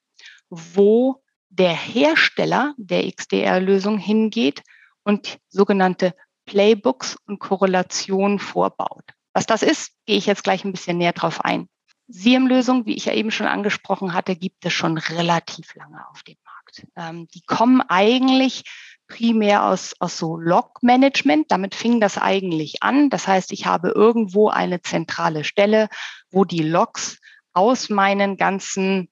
[0.51, 4.63] wo der Hersteller der XDR-Lösung hingeht
[5.05, 6.15] und sogenannte
[6.51, 9.05] Playbooks und Korrelationen vorbaut.
[9.33, 11.69] Was das ist, gehe ich jetzt gleich ein bisschen näher drauf ein.
[12.09, 16.35] SIEM-Lösungen, wie ich ja eben schon angesprochen hatte, gibt es schon relativ lange auf dem
[16.45, 16.89] Markt.
[16.97, 18.65] Ähm, die kommen eigentlich
[19.07, 21.53] primär aus, aus so Log-Management.
[21.53, 23.11] Damit fing das eigentlich an.
[23.11, 25.89] Das heißt, ich habe irgendwo eine zentrale Stelle,
[26.33, 27.21] wo die Logs
[27.53, 29.09] aus meinen ganzen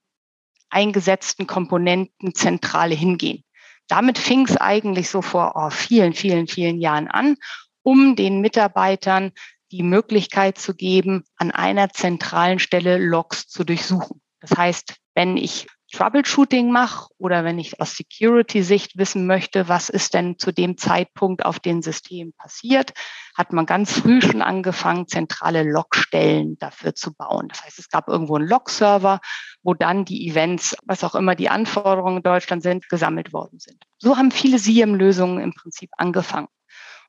[0.71, 3.45] eingesetzten Komponenten zentrale hingehen
[3.89, 7.37] damit fing es eigentlich so vor oh, vielen, vielen, vielen Jahren an,
[7.83, 9.33] um den Mitarbeitern
[9.73, 14.21] die Möglichkeit zu geben, an einer zentralen Stelle Logs zu durchsuchen.
[14.41, 20.15] Das heißt, wenn ich Troubleshooting mache oder wenn ich aus Security-Sicht wissen möchte, was ist
[20.15, 22.93] denn zu dem Zeitpunkt auf den Systemen passiert,
[23.35, 27.49] hat man ganz früh schon angefangen, zentrale Logstellen dafür zu bauen.
[27.49, 29.21] Das heißt, es gab irgendwo einen Log-Server,
[29.63, 33.83] wo dann die Events, was auch immer die Anforderungen in Deutschland sind, gesammelt worden sind.
[33.99, 36.49] So haben viele SIEM-Lösungen im Prinzip angefangen.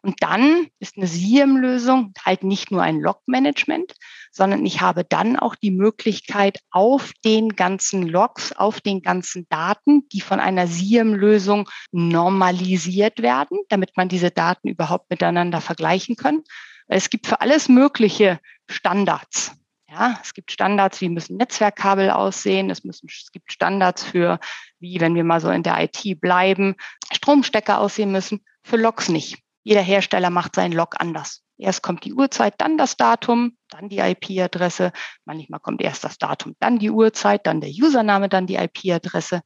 [0.01, 3.93] Und dann ist eine SIEM-Lösung halt nicht nur ein Log-Management,
[4.31, 10.07] sondern ich habe dann auch die Möglichkeit, auf den ganzen Logs, auf den ganzen Daten,
[10.09, 16.43] die von einer SIEM-Lösung normalisiert werden, damit man diese Daten überhaupt miteinander vergleichen kann.
[16.87, 19.51] Es gibt für alles Mögliche Standards.
[19.89, 22.69] Ja, es gibt Standards, wie müssen Netzwerkkabel aussehen.
[22.69, 24.39] Es, müssen, es gibt Standards für,
[24.79, 26.75] wie, wenn wir mal so in der IT bleiben,
[27.11, 28.45] Stromstecker aussehen müssen.
[28.63, 29.39] Für Logs nicht.
[29.69, 31.43] Jeder Hersteller macht seinen Log anders.
[31.59, 34.91] Erst kommt die Uhrzeit, dann das Datum, dann die IP-Adresse.
[35.25, 39.41] Manchmal kommt erst das Datum, dann die Uhrzeit, dann der Username, dann die IP-Adresse.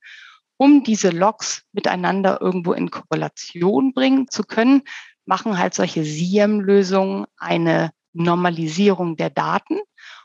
[0.56, 4.84] Um diese Logs miteinander irgendwo in Korrelation bringen zu können,
[5.26, 9.78] machen halt solche SIEM-Lösungen eine Normalisierung der Daten.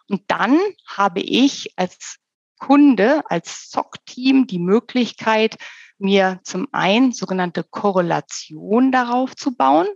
[0.09, 2.19] Und dann habe ich als
[2.61, 5.57] Kunde, als SOC-Team die Möglichkeit,
[5.99, 9.89] mir zum einen sogenannte Korrelation darauf zu bauen.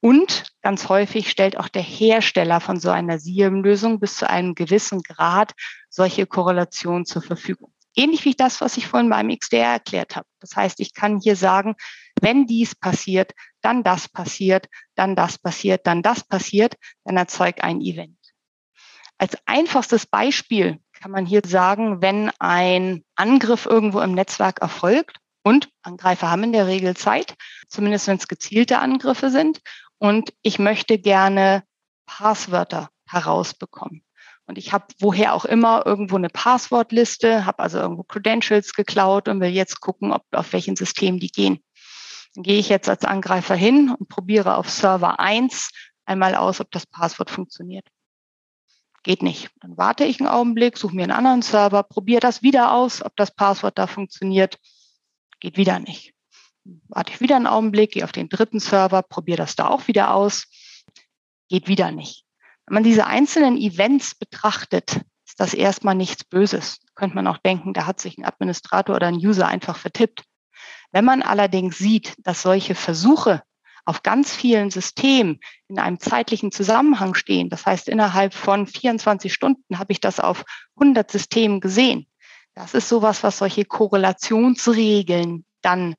[0.00, 5.02] Und ganz häufig stellt auch der Hersteller von so einer SIEM-Lösung bis zu einem gewissen
[5.02, 5.52] Grad
[5.88, 7.72] solche Korrelationen zur Verfügung.
[7.96, 10.26] Ähnlich wie das, was ich vorhin beim XDR erklärt habe.
[10.38, 11.76] Das heißt, ich kann hier sagen,
[12.20, 17.80] wenn dies passiert, dann das passiert, dann das passiert, dann das passiert, dann erzeugt ein
[17.80, 18.18] Event.
[19.18, 25.68] Als einfachstes Beispiel kann man hier sagen, wenn ein Angriff irgendwo im Netzwerk erfolgt und
[25.82, 27.36] Angreifer haben in der Regel Zeit,
[27.68, 29.60] zumindest wenn es gezielte Angriffe sind,
[29.98, 31.62] und ich möchte gerne
[32.04, 34.02] Passwörter herausbekommen.
[34.46, 39.40] Und ich habe woher auch immer irgendwo eine Passwortliste, habe also irgendwo Credentials geklaut und
[39.40, 41.60] will jetzt gucken, ob auf welchen System die gehen.
[42.34, 45.70] Dann gehe ich jetzt als Angreifer hin und probiere auf Server 1
[46.06, 47.86] einmal aus, ob das Passwort funktioniert.
[49.04, 49.50] Geht nicht.
[49.60, 53.14] Dann warte ich einen Augenblick, suche mir einen anderen Server, probiere das wieder aus, ob
[53.14, 54.58] das Passwort da funktioniert.
[55.40, 56.14] Geht wieder nicht.
[56.88, 60.14] Warte ich wieder einen Augenblick, gehe auf den dritten Server, probiere das da auch wieder
[60.14, 60.46] aus.
[61.48, 62.24] Geht wieder nicht.
[62.66, 66.80] Wenn man diese einzelnen Events betrachtet, ist das erstmal nichts Böses.
[66.94, 70.24] Könnte man auch denken, da hat sich ein Administrator oder ein User einfach vertippt.
[70.90, 73.42] Wenn man allerdings sieht, dass solche Versuche
[73.84, 77.48] auf ganz vielen Systemen in einem zeitlichen Zusammenhang stehen.
[77.50, 80.44] Das heißt, innerhalb von 24 Stunden habe ich das auf
[80.74, 82.08] 100 Systemen gesehen.
[82.56, 85.94] Das ist sowas, was solche Korrelationsregeln dann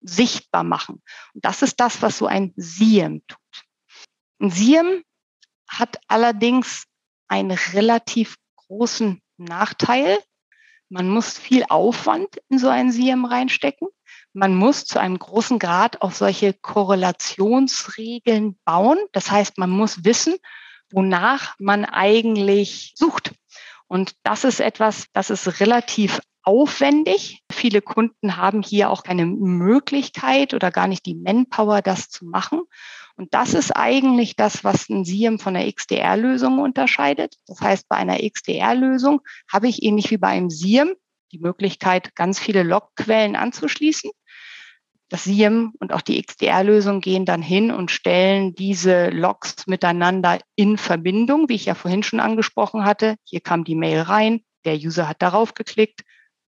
[0.00, 1.02] sichtbar machen.
[1.32, 3.64] Und das ist das, was so ein SIEM tut.
[4.40, 5.02] Ein SIEM
[5.68, 6.84] hat allerdings
[7.26, 10.18] einen relativ großen Nachteil.
[10.88, 13.88] Man muss viel Aufwand in so ein SIEM reinstecken
[14.34, 18.98] man muss zu einem großen Grad auf solche Korrelationsregeln bauen.
[19.12, 20.34] Das heißt, man muss wissen,
[20.90, 23.32] wonach man eigentlich sucht.
[23.86, 27.42] Und das ist etwas, das ist relativ aufwendig.
[27.50, 32.62] Viele Kunden haben hier auch keine Möglichkeit oder gar nicht die Manpower, das zu machen.
[33.16, 37.36] Und das ist eigentlich das, was ein SIEM von der XDR-Lösung unterscheidet.
[37.46, 39.20] Das heißt, bei einer XDR-Lösung
[39.50, 40.94] habe ich ähnlich wie bei einem SIEM
[41.32, 44.10] die Möglichkeit, ganz viele Logquellen anzuschließen
[45.14, 50.76] das SIEM und auch die XDR-Lösung gehen dann hin und stellen diese Logs miteinander in
[50.76, 53.14] Verbindung, wie ich ja vorhin schon angesprochen hatte.
[53.22, 56.00] Hier kam die Mail rein, der User hat darauf geklickt,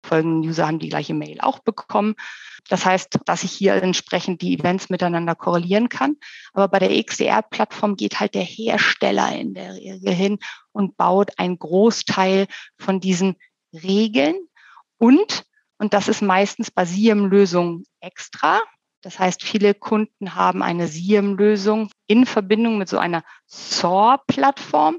[0.05, 2.17] folgende User haben die gleiche Mail auch bekommen.
[2.69, 6.17] Das heißt, dass ich hier entsprechend die Events miteinander korrelieren kann.
[6.53, 10.39] Aber bei der XDR-Plattform geht halt der Hersteller in der Regel hin
[10.73, 13.37] und baut einen Großteil von diesen
[13.73, 14.35] Regeln
[14.99, 15.45] und
[15.79, 18.61] und das ist meistens bei SIEM-Lösungen extra.
[19.03, 24.99] Das heißt, viele Kunden haben eine SIEM-Lösung in Verbindung mit so einer SOAR-Plattform,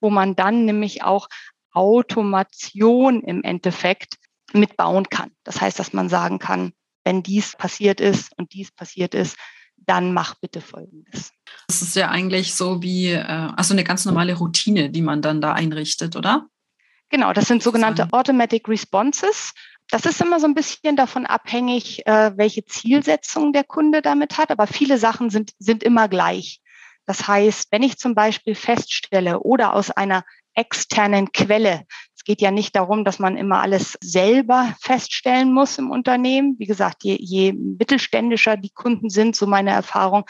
[0.00, 1.28] wo man dann nämlich auch
[1.72, 4.16] Automation im Endeffekt
[4.52, 5.30] mitbauen kann.
[5.44, 6.72] Das heißt, dass man sagen kann,
[7.04, 9.36] wenn dies passiert ist und dies passiert ist,
[9.76, 11.32] dann mach bitte Folgendes.
[11.68, 15.40] Das ist ja eigentlich so wie, äh, also eine ganz normale Routine, die man dann
[15.40, 16.46] da einrichtet, oder?
[17.10, 19.54] Genau, das sind sogenannte Automatic Responses.
[19.90, 24.50] Das ist immer so ein bisschen davon abhängig, äh, welche Zielsetzung der Kunde damit hat.
[24.50, 26.60] Aber viele Sachen sind, sind immer gleich.
[27.06, 30.24] Das heißt, wenn ich zum Beispiel feststelle oder aus einer
[30.54, 35.90] externen Quelle, es geht ja nicht darum, dass man immer alles selber feststellen muss im
[35.90, 36.56] Unternehmen.
[36.58, 40.24] Wie gesagt, je, je mittelständischer die Kunden sind, so meine Erfahrung,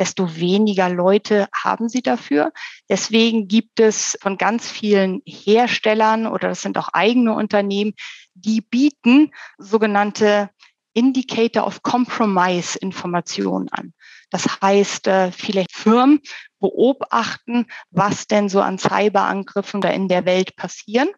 [0.00, 2.52] desto weniger Leute haben sie dafür.
[2.88, 7.92] Deswegen gibt es von ganz vielen Herstellern oder das sind auch eigene Unternehmen,
[8.34, 10.50] die bieten sogenannte
[10.94, 13.92] Indicator of Compromise Informationen an.
[14.30, 16.20] Das heißt, äh, viele Firmen
[16.60, 21.10] beobachten, was denn so an Cyberangriffen da in der Welt passieren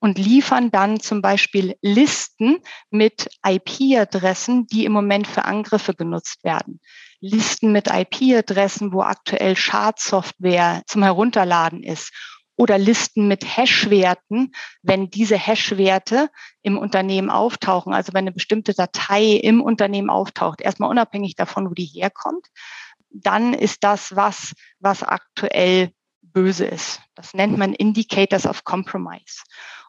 [0.00, 2.58] und liefern dann zum Beispiel Listen
[2.90, 6.80] mit IP-Adressen, die im Moment für Angriffe genutzt werden.
[7.20, 12.12] Listen mit IP-Adressen, wo aktuell Schadsoftware zum Herunterladen ist
[12.56, 14.52] oder Listen mit Hash-Werten,
[14.82, 16.30] wenn diese Hash-Werte
[16.62, 21.74] im Unternehmen auftauchen, also wenn eine bestimmte Datei im Unternehmen auftaucht, erstmal unabhängig davon, wo
[21.74, 22.46] die herkommt,
[23.10, 25.90] dann ist das was, was aktuell
[26.22, 27.00] böse ist.
[27.14, 29.42] Das nennt man Indicators of Compromise.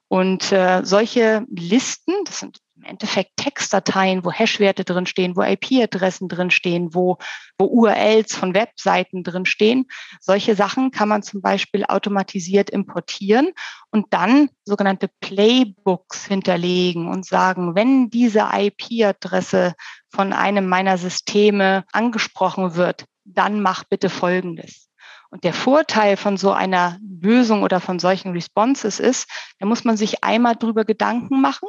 [0.08, 6.94] Und äh, solche Listen, das sind im Endeffekt Textdateien, wo Hashwerte drinstehen, wo IP-Adressen drinstehen,
[6.94, 7.18] wo,
[7.58, 9.88] wo URLs von Webseiten drinstehen.
[10.22, 13.52] Solche Sachen kann man zum Beispiel automatisiert importieren
[13.92, 19.74] und dann sogenannte Playbooks hinterlegen und sagen, wenn diese IP-Adresse
[20.10, 24.87] von einem meiner Systeme angesprochen wird, dann mach bitte Folgendes.
[25.30, 29.98] Und der Vorteil von so einer Lösung oder von solchen Responses ist, da muss man
[29.98, 31.68] sich einmal drüber Gedanken machen,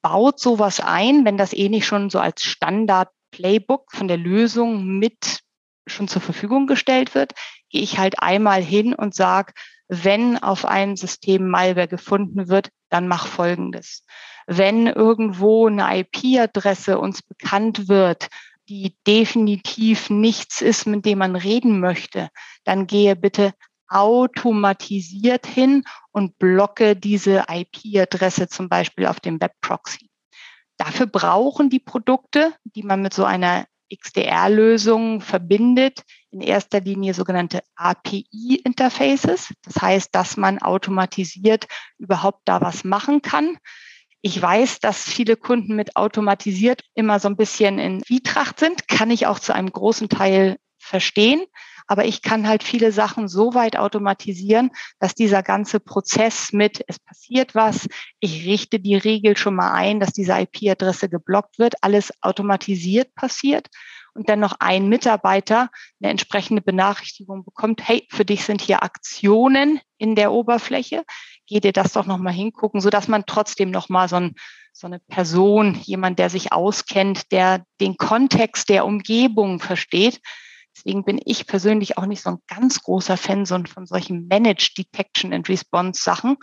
[0.00, 4.98] baut sowas ein, wenn das eh nicht schon so als Standard Playbook von der Lösung
[4.98, 5.40] mit
[5.86, 7.32] schon zur Verfügung gestellt wird,
[7.68, 9.52] gehe ich halt einmal hin und sage,
[9.88, 14.04] wenn auf einem System Malware gefunden wird, dann mach Folgendes.
[14.46, 18.28] Wenn irgendwo eine IP-Adresse uns bekannt wird,
[18.70, 22.28] die definitiv nichts ist, mit dem man reden möchte,
[22.64, 23.52] dann gehe bitte
[23.88, 30.08] automatisiert hin und blocke diese IP-Adresse zum Beispiel auf dem Webproxy.
[30.76, 37.62] Dafür brauchen die Produkte, die man mit so einer XDR-Lösung verbindet, in erster Linie sogenannte
[37.74, 39.52] API-Interfaces.
[39.62, 41.66] Das heißt, dass man automatisiert
[41.98, 43.58] überhaupt da was machen kann.
[44.22, 49.10] Ich weiß, dass viele Kunden mit automatisiert immer so ein bisschen in Wietracht sind, kann
[49.10, 51.44] ich auch zu einem großen Teil verstehen.
[51.86, 57.00] Aber ich kann halt viele Sachen so weit automatisieren, dass dieser ganze Prozess mit, es
[57.00, 57.88] passiert was,
[58.20, 63.66] ich richte die Regel schon mal ein, dass diese IP-Adresse geblockt wird, alles automatisiert passiert
[64.14, 69.80] und dann noch ein Mitarbeiter eine entsprechende Benachrichtigung bekommt, hey, für dich sind hier Aktionen
[69.98, 71.04] in der Oberfläche,
[71.50, 74.34] geh dir das doch nochmal hingucken, so dass man trotzdem nochmal so, ein,
[74.72, 80.20] so eine Person, jemand, der sich auskennt, der den Kontext der Umgebung versteht,
[80.76, 85.32] Deswegen bin ich persönlich auch nicht so ein ganz großer Fan von solchen Managed Detection
[85.32, 86.36] and Response Sachen,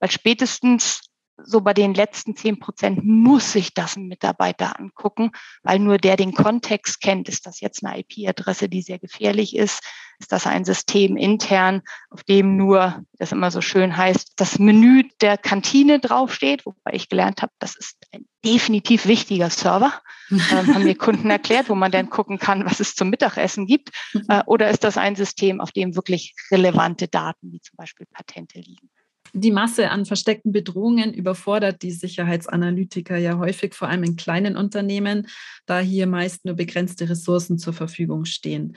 [0.00, 1.09] weil spätestens
[1.44, 6.16] so bei den letzten zehn Prozent muss sich das ein Mitarbeiter angucken, weil nur der
[6.16, 7.28] den Kontext kennt.
[7.28, 9.82] Ist das jetzt eine IP-Adresse, die sehr gefährlich ist?
[10.18, 15.04] Ist das ein System intern, auf dem nur, das immer so schön heißt, das Menü
[15.22, 19.92] der Kantine draufsteht, wobei ich gelernt habe, das ist ein definitiv wichtiger Server,
[20.30, 23.90] ähm, haben mir Kunden erklärt, wo man dann gucken kann, was es zum Mittagessen gibt.
[24.28, 28.58] Äh, oder ist das ein System, auf dem wirklich relevante Daten, wie zum Beispiel Patente
[28.60, 28.90] liegen?
[29.32, 35.28] Die Masse an versteckten Bedrohungen überfordert die Sicherheitsanalytiker ja häufig, vor allem in kleinen Unternehmen,
[35.66, 38.76] da hier meist nur begrenzte Ressourcen zur Verfügung stehen.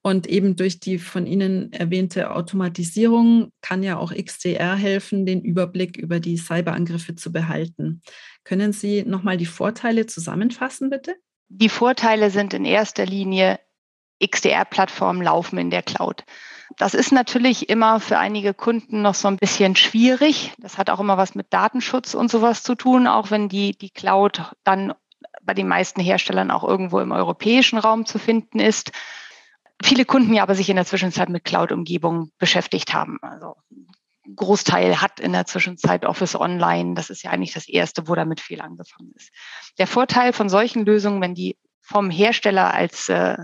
[0.00, 5.96] Und eben durch die von Ihnen erwähnte Automatisierung kann ja auch XDR helfen, den Überblick
[5.96, 8.00] über die Cyberangriffe zu behalten.
[8.44, 11.16] Können Sie nochmal die Vorteile zusammenfassen, bitte?
[11.48, 13.58] Die Vorteile sind in erster Linie,
[14.20, 16.24] XDR-Plattformen laufen in der Cloud.
[16.76, 20.52] Das ist natürlich immer für einige Kunden noch so ein bisschen schwierig.
[20.58, 23.90] Das hat auch immer was mit Datenschutz und sowas zu tun, auch wenn die, die
[23.90, 24.92] Cloud dann
[25.42, 28.92] bei den meisten Herstellern auch irgendwo im europäischen Raum zu finden ist.
[29.82, 33.18] Viele Kunden ja aber sich in der Zwischenzeit mit Cloud-Umgebungen beschäftigt haben.
[33.22, 33.56] Also
[34.34, 36.94] Großteil hat in der Zwischenzeit Office Online.
[36.94, 39.30] Das ist ja eigentlich das Erste, wo damit viel angefangen ist.
[39.78, 43.38] Der Vorteil von solchen Lösungen, wenn die vom Hersteller als äh,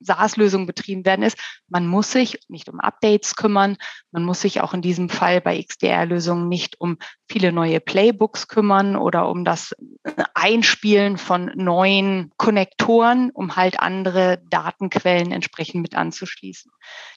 [0.00, 3.76] SaaS-Lösungen betrieben werden, ist, man muss sich nicht um Updates kümmern,
[4.10, 8.96] man muss sich auch in diesem Fall bei XDR-Lösungen nicht um viele neue Playbooks kümmern
[8.96, 9.74] oder um das
[10.34, 16.70] Einspielen von neuen Konnektoren, um halt andere Datenquellen entsprechend mit anzuschließen.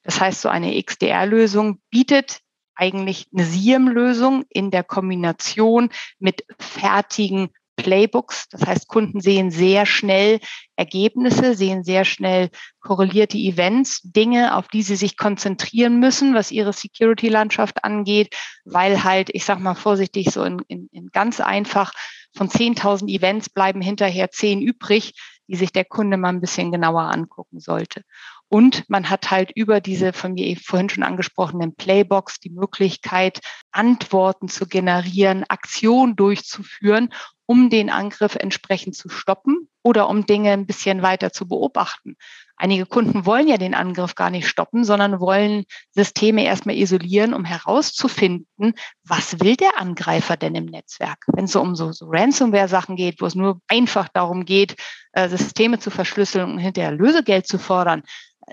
[0.04, 2.40] Das heißt, so eine XDR-Lösung bietet
[2.76, 7.50] eigentlich eine SIEM-Lösung in der Kombination mit fertigen
[7.84, 8.48] Playbooks.
[8.50, 10.40] Das heißt, Kunden sehen sehr schnell
[10.76, 16.74] Ergebnisse, sehen sehr schnell korrelierte Events, Dinge, auf die sie sich konzentrieren müssen, was ihre
[16.74, 21.92] Security-Landschaft angeht, weil halt, ich sage mal vorsichtig, so in, in, in ganz einfach
[22.36, 25.14] von 10.000 Events bleiben hinterher 10 übrig,
[25.48, 28.04] die sich der Kunde mal ein bisschen genauer angucken sollte.
[28.50, 33.40] Und man hat halt über diese von mir vorhin schon angesprochenen Playbox die Möglichkeit,
[33.72, 37.14] Antworten zu generieren, Aktionen durchzuführen,
[37.50, 42.16] um den Angriff entsprechend zu stoppen oder um Dinge ein bisschen weiter zu beobachten.
[42.58, 47.46] Einige Kunden wollen ja den Angriff gar nicht stoppen, sondern wollen Systeme erstmal isolieren, um
[47.46, 51.26] herauszufinden, was will der Angreifer denn im Netzwerk?
[51.26, 54.76] Wenn es so um so, so Ransomware-Sachen geht, wo es nur einfach darum geht,
[55.14, 58.04] äh, Systeme zu verschlüsseln und hinterher Lösegeld zu fordern,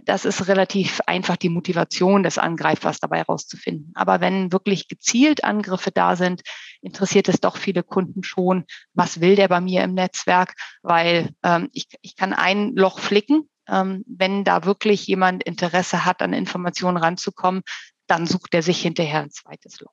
[0.05, 3.93] das ist relativ einfach die Motivation des Angreifers dabei herauszufinden.
[3.95, 6.43] Aber wenn wirklich gezielt Angriffe da sind,
[6.81, 11.69] interessiert es doch viele Kunden schon, was will der bei mir im Netzwerk, weil ähm,
[11.73, 13.49] ich, ich kann ein Loch flicken.
[13.69, 17.63] Ähm, wenn da wirklich jemand Interesse hat, an Informationen ranzukommen,
[18.07, 19.93] dann sucht er sich hinterher ein zweites Loch.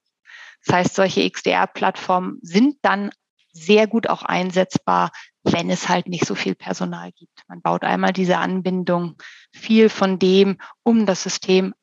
[0.65, 3.09] Das heißt, solche XDR-Plattformen sind dann
[3.53, 5.11] sehr gut auch einsetzbar,
[5.43, 7.43] wenn es halt nicht so viel Personal gibt.
[7.47, 9.15] Man baut einmal diese Anbindung.
[9.53, 11.73] Viel von dem, um das System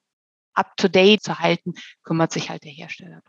[0.55, 3.23] up-to-date zu halten, kümmert sich halt der Hersteller.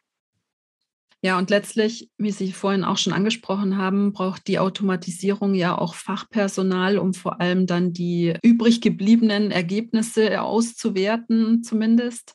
[1.24, 5.94] Ja, und letztlich, wie Sie vorhin auch schon angesprochen haben, braucht die Automatisierung ja auch
[5.94, 12.34] Fachpersonal, um vor allem dann die übrig gebliebenen Ergebnisse auszuwerten, zumindest,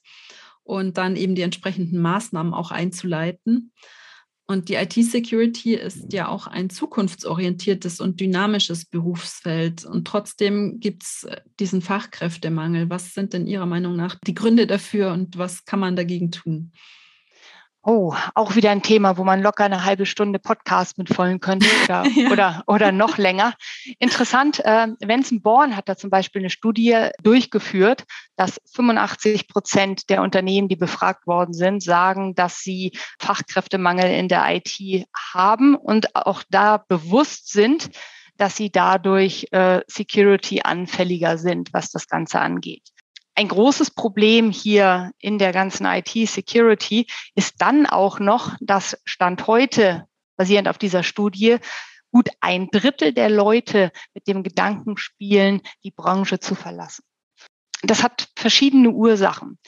[0.62, 3.72] und dann eben die entsprechenden Maßnahmen auch einzuleiten.
[4.48, 9.84] Und die IT-Security ist ja auch ein zukunftsorientiertes und dynamisches Berufsfeld.
[9.84, 12.88] Und trotzdem gibt es äh, diesen Fachkräftemangel.
[12.88, 16.72] Was sind denn Ihrer Meinung nach die Gründe dafür und was kann man dagegen tun?
[17.88, 22.04] Oh, auch wieder ein Thema, wo man locker eine halbe Stunde Podcast mitvollen könnte oder,
[22.04, 22.30] ja.
[22.32, 23.54] oder, oder noch länger.
[24.00, 28.02] Interessant, äh, Vincent Born hat da zum Beispiel eine Studie durchgeführt,
[28.34, 34.44] dass 85 Prozent der Unternehmen, die befragt worden sind, sagen, dass sie Fachkräftemangel in der
[34.48, 37.90] IT haben und auch da bewusst sind,
[38.36, 42.95] dass sie dadurch äh, Security anfälliger sind, was das Ganze angeht.
[43.38, 50.06] Ein großes Problem hier in der ganzen IT-Security ist dann auch noch, dass Stand heute,
[50.38, 51.58] basierend auf dieser Studie,
[52.10, 57.04] gut ein Drittel der Leute mit dem Gedanken spielen, die Branche zu verlassen.
[57.82, 59.58] Das hat verschiedene Ursachen.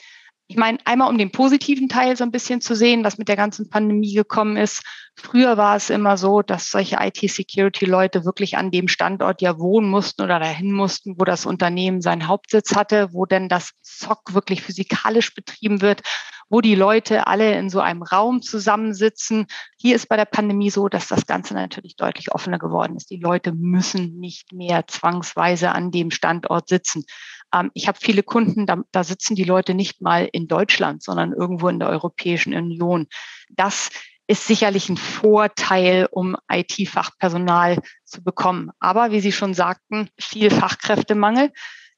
[0.51, 3.35] Ich meine, einmal um den positiven Teil so ein bisschen zu sehen, was mit der
[3.35, 4.81] ganzen Pandemie gekommen ist.
[5.15, 10.23] Früher war es immer so, dass solche IT-Security-Leute wirklich an dem Standort ja wohnen mussten
[10.23, 15.35] oder dahin mussten, wo das Unternehmen seinen Hauptsitz hatte, wo denn das SOC wirklich physikalisch
[15.35, 16.01] betrieben wird,
[16.49, 19.45] wo die Leute alle in so einem Raum zusammensitzen.
[19.77, 23.11] Hier ist bei der Pandemie so, dass das Ganze natürlich deutlich offener geworden ist.
[23.11, 27.05] Die Leute müssen nicht mehr zwangsweise an dem Standort sitzen.
[27.53, 31.33] Ähm, ich habe viele Kunden, da, da sitzen die Leute nicht mal in Deutschland, sondern
[31.33, 33.07] irgendwo in der Europäischen Union.
[33.49, 33.89] Das
[34.27, 38.69] ist sicherlich ein Vorteil, um IT-Fachpersonal zu bekommen.
[38.79, 41.51] Aber wie Sie schon sagten, viel Fachkräftemangel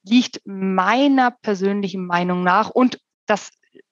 [0.04, 3.52] liegt meiner persönlichen Meinung nach und das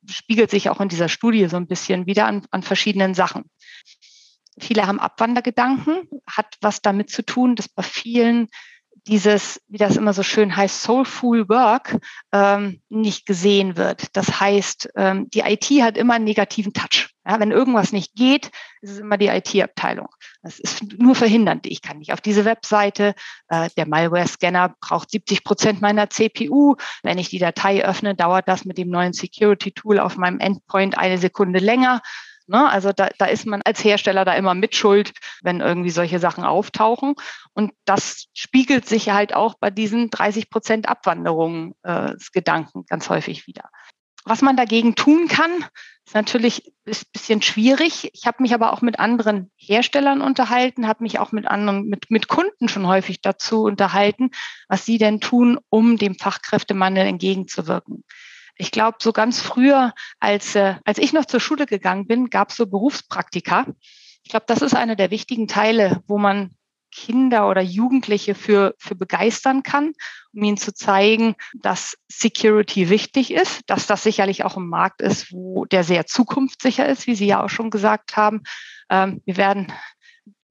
[0.09, 3.49] spiegelt sich auch in dieser Studie so ein bisschen wieder an, an verschiedenen Sachen.
[4.59, 8.47] Viele haben Abwandergedanken, hat was damit zu tun, dass bei vielen
[9.07, 11.97] dieses, wie das immer so schön heißt, Soulful Work
[12.31, 14.15] ähm, nicht gesehen wird.
[14.15, 17.09] Das heißt, ähm, die IT hat immer einen negativen Touch.
[17.27, 18.49] Ja, wenn irgendwas nicht geht,
[18.81, 20.07] ist es immer die IT-Abteilung.
[20.41, 21.67] Das ist nur verhindernd.
[21.67, 23.13] Ich kann nicht auf diese Webseite.
[23.49, 26.75] Äh, der Malware-Scanner braucht 70 Prozent meiner CPU.
[27.03, 31.17] Wenn ich die Datei öffne, dauert das mit dem neuen Security-Tool auf meinem Endpoint eine
[31.17, 32.01] Sekunde länger.
[32.49, 32.67] Ne?
[32.67, 37.13] Also da, da ist man als Hersteller da immer mitschuld, wenn irgendwie solche Sachen auftauchen.
[37.53, 43.45] Und das spiegelt sich halt auch bei diesen 30 Prozent Abwanderungen äh, Gedanken ganz häufig
[43.47, 43.69] wieder.
[44.25, 45.65] Was man dagegen tun kann,
[46.05, 48.09] ist natürlich ein bisschen schwierig.
[48.13, 52.09] Ich habe mich aber auch mit anderen Herstellern unterhalten, habe mich auch mit anderen, mit,
[52.09, 54.31] mit Kunden schon häufig dazu unterhalten,
[54.67, 58.03] was sie denn tun, um dem Fachkräftemangel entgegenzuwirken.
[58.61, 62.49] Ich glaube, so ganz früher, als, äh, als ich noch zur Schule gegangen bin, gab
[62.49, 63.65] es so Berufspraktika.
[64.23, 66.51] Ich glaube, das ist einer der wichtigen Teile, wo man
[66.91, 69.93] Kinder oder Jugendliche für, für begeistern kann,
[70.33, 75.31] um ihnen zu zeigen, dass Security wichtig ist, dass das sicherlich auch ein Markt ist,
[75.31, 78.43] wo der sehr zukunftssicher ist, wie Sie ja auch schon gesagt haben.
[78.89, 79.71] Ähm, wir werden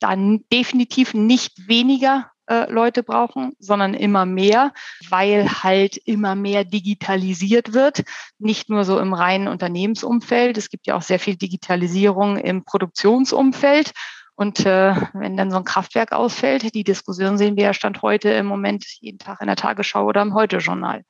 [0.00, 4.72] dann definitiv nicht weniger äh, Leute brauchen, sondern immer mehr,
[5.08, 8.04] weil halt immer mehr digitalisiert wird.
[8.38, 10.56] Nicht nur so im reinen Unternehmensumfeld.
[10.58, 13.92] Es gibt ja auch sehr viel Digitalisierung im Produktionsumfeld.
[14.34, 18.30] Und äh, wenn dann so ein Kraftwerk ausfällt, die Diskussion sehen wir ja Stand heute
[18.30, 21.02] im Moment jeden Tag in der Tagesschau oder im Heute-Journal.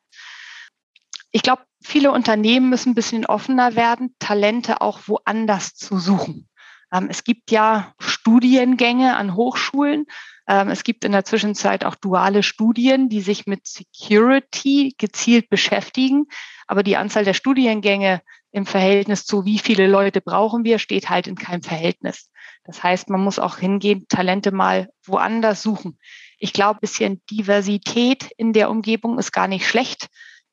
[1.30, 6.48] Ich glaube, viele Unternehmen müssen ein bisschen offener werden, Talente auch woanders zu suchen.
[6.92, 10.06] Ähm, es gibt ja Studiengänge an Hochschulen,
[10.48, 16.26] es gibt in der Zwischenzeit auch duale Studien, die sich mit Security gezielt beschäftigen.
[16.66, 21.26] Aber die Anzahl der Studiengänge im Verhältnis zu wie viele Leute brauchen wir, steht halt
[21.26, 22.30] in keinem Verhältnis.
[22.64, 25.98] Das heißt, man muss auch hingehen, Talente mal woanders suchen.
[26.38, 30.08] Ich glaube, ein bisschen Diversität in der Umgebung ist gar nicht schlecht.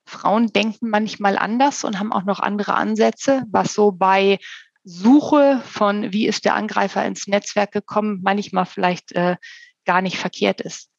[0.05, 4.39] Frauen denken manchmal anders und haben auch noch andere Ansätze, was so bei
[4.83, 9.37] Suche von, wie ist der Angreifer ins Netzwerk gekommen, manchmal vielleicht äh,
[9.85, 10.89] gar nicht verkehrt ist.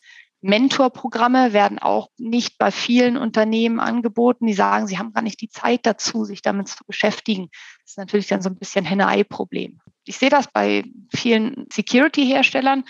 [0.43, 4.47] Mentorprogramme werden auch nicht bei vielen Unternehmen angeboten.
[4.47, 7.49] Die sagen, sie haben gar nicht die Zeit dazu, sich damit zu beschäftigen.
[7.83, 9.81] Das ist natürlich dann so ein bisschen Henne-Ei-Problem.
[10.05, 10.85] Ich sehe das bei
[11.15, 12.85] vielen Security-Herstellern.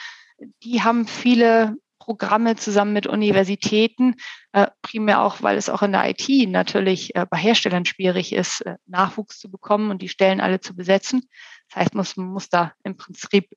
[0.63, 4.15] Die haben viele Programme zusammen mit Universitäten,
[4.53, 8.61] äh, primär auch, weil es auch in der IT natürlich äh, bei Herstellern schwierig ist,
[8.61, 11.29] äh, Nachwuchs zu bekommen und die Stellen alle zu besetzen.
[11.69, 13.49] Das heißt, muss, man muss da im Prinzip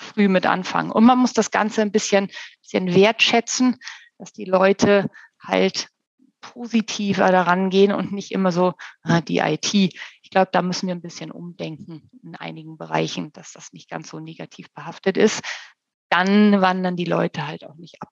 [0.00, 0.90] früh mit anfangen.
[0.90, 2.30] Und man muss das Ganze ein bisschen,
[2.62, 3.78] bisschen wertschätzen,
[4.18, 5.88] dass die Leute halt
[6.40, 9.74] positiver daran gehen und nicht immer so ah, die IT.
[9.74, 14.08] Ich glaube, da müssen wir ein bisschen umdenken in einigen Bereichen, dass das nicht ganz
[14.10, 15.42] so negativ behaftet ist.
[16.08, 18.08] Dann wandern die Leute halt auch nicht ab.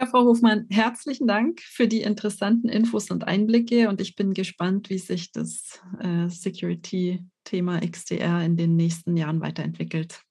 [0.00, 4.90] Ja, Frau Hofmann, herzlichen Dank für die interessanten Infos und Einblicke und ich bin gespannt,
[4.90, 10.22] wie sich das äh, Security-Thema XDR in den nächsten Jahren weiterentwickelt.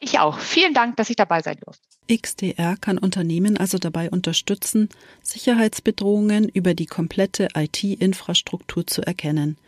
[0.00, 0.38] Ich auch.
[0.38, 1.82] Vielen Dank, dass ich dabei sein durfte.
[2.10, 4.88] XDR kann Unternehmen also dabei unterstützen,
[5.22, 9.58] Sicherheitsbedrohungen über die komplette IT-Infrastruktur zu erkennen.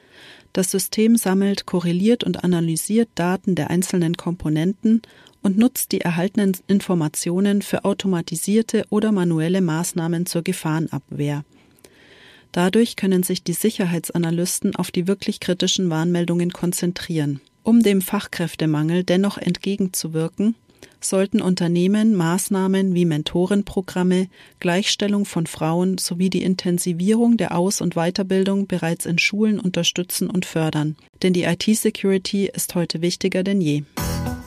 [0.53, 5.03] Das System sammelt, korreliert und analysiert Daten der einzelnen Komponenten
[5.43, 11.45] und nutzt die erhaltenen Informationen für automatisierte oder manuelle Maßnahmen zur Gefahrenabwehr.
[12.53, 17.41] Dadurch können sich die Sicherheitsanalysten auf die wirklich kritischen Warnmeldungen konzentrieren.
[17.63, 20.55] Um dem Fachkräftemangel dennoch entgegenzuwirken,
[21.01, 24.29] sollten Unternehmen Maßnahmen wie Mentorenprogramme,
[24.61, 30.47] Gleichstellung von Frauen sowie die Intensivierung der Aus- und Weiterbildung bereits in Schulen unterstützen und
[30.47, 30.97] fördern.
[31.23, 33.83] Denn die IT-Security ist heute wichtiger denn je.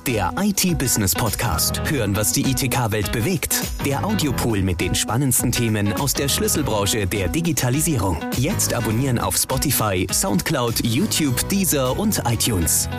[0.07, 1.81] Der IT-Business Podcast.
[1.89, 3.61] Hören, was die ITK-Welt bewegt.
[3.85, 8.17] Der Audiopool mit den spannendsten Themen aus der Schlüsselbranche der Digitalisierung.
[8.35, 12.89] Jetzt abonnieren auf Spotify, Soundcloud, YouTube, Deezer und iTunes.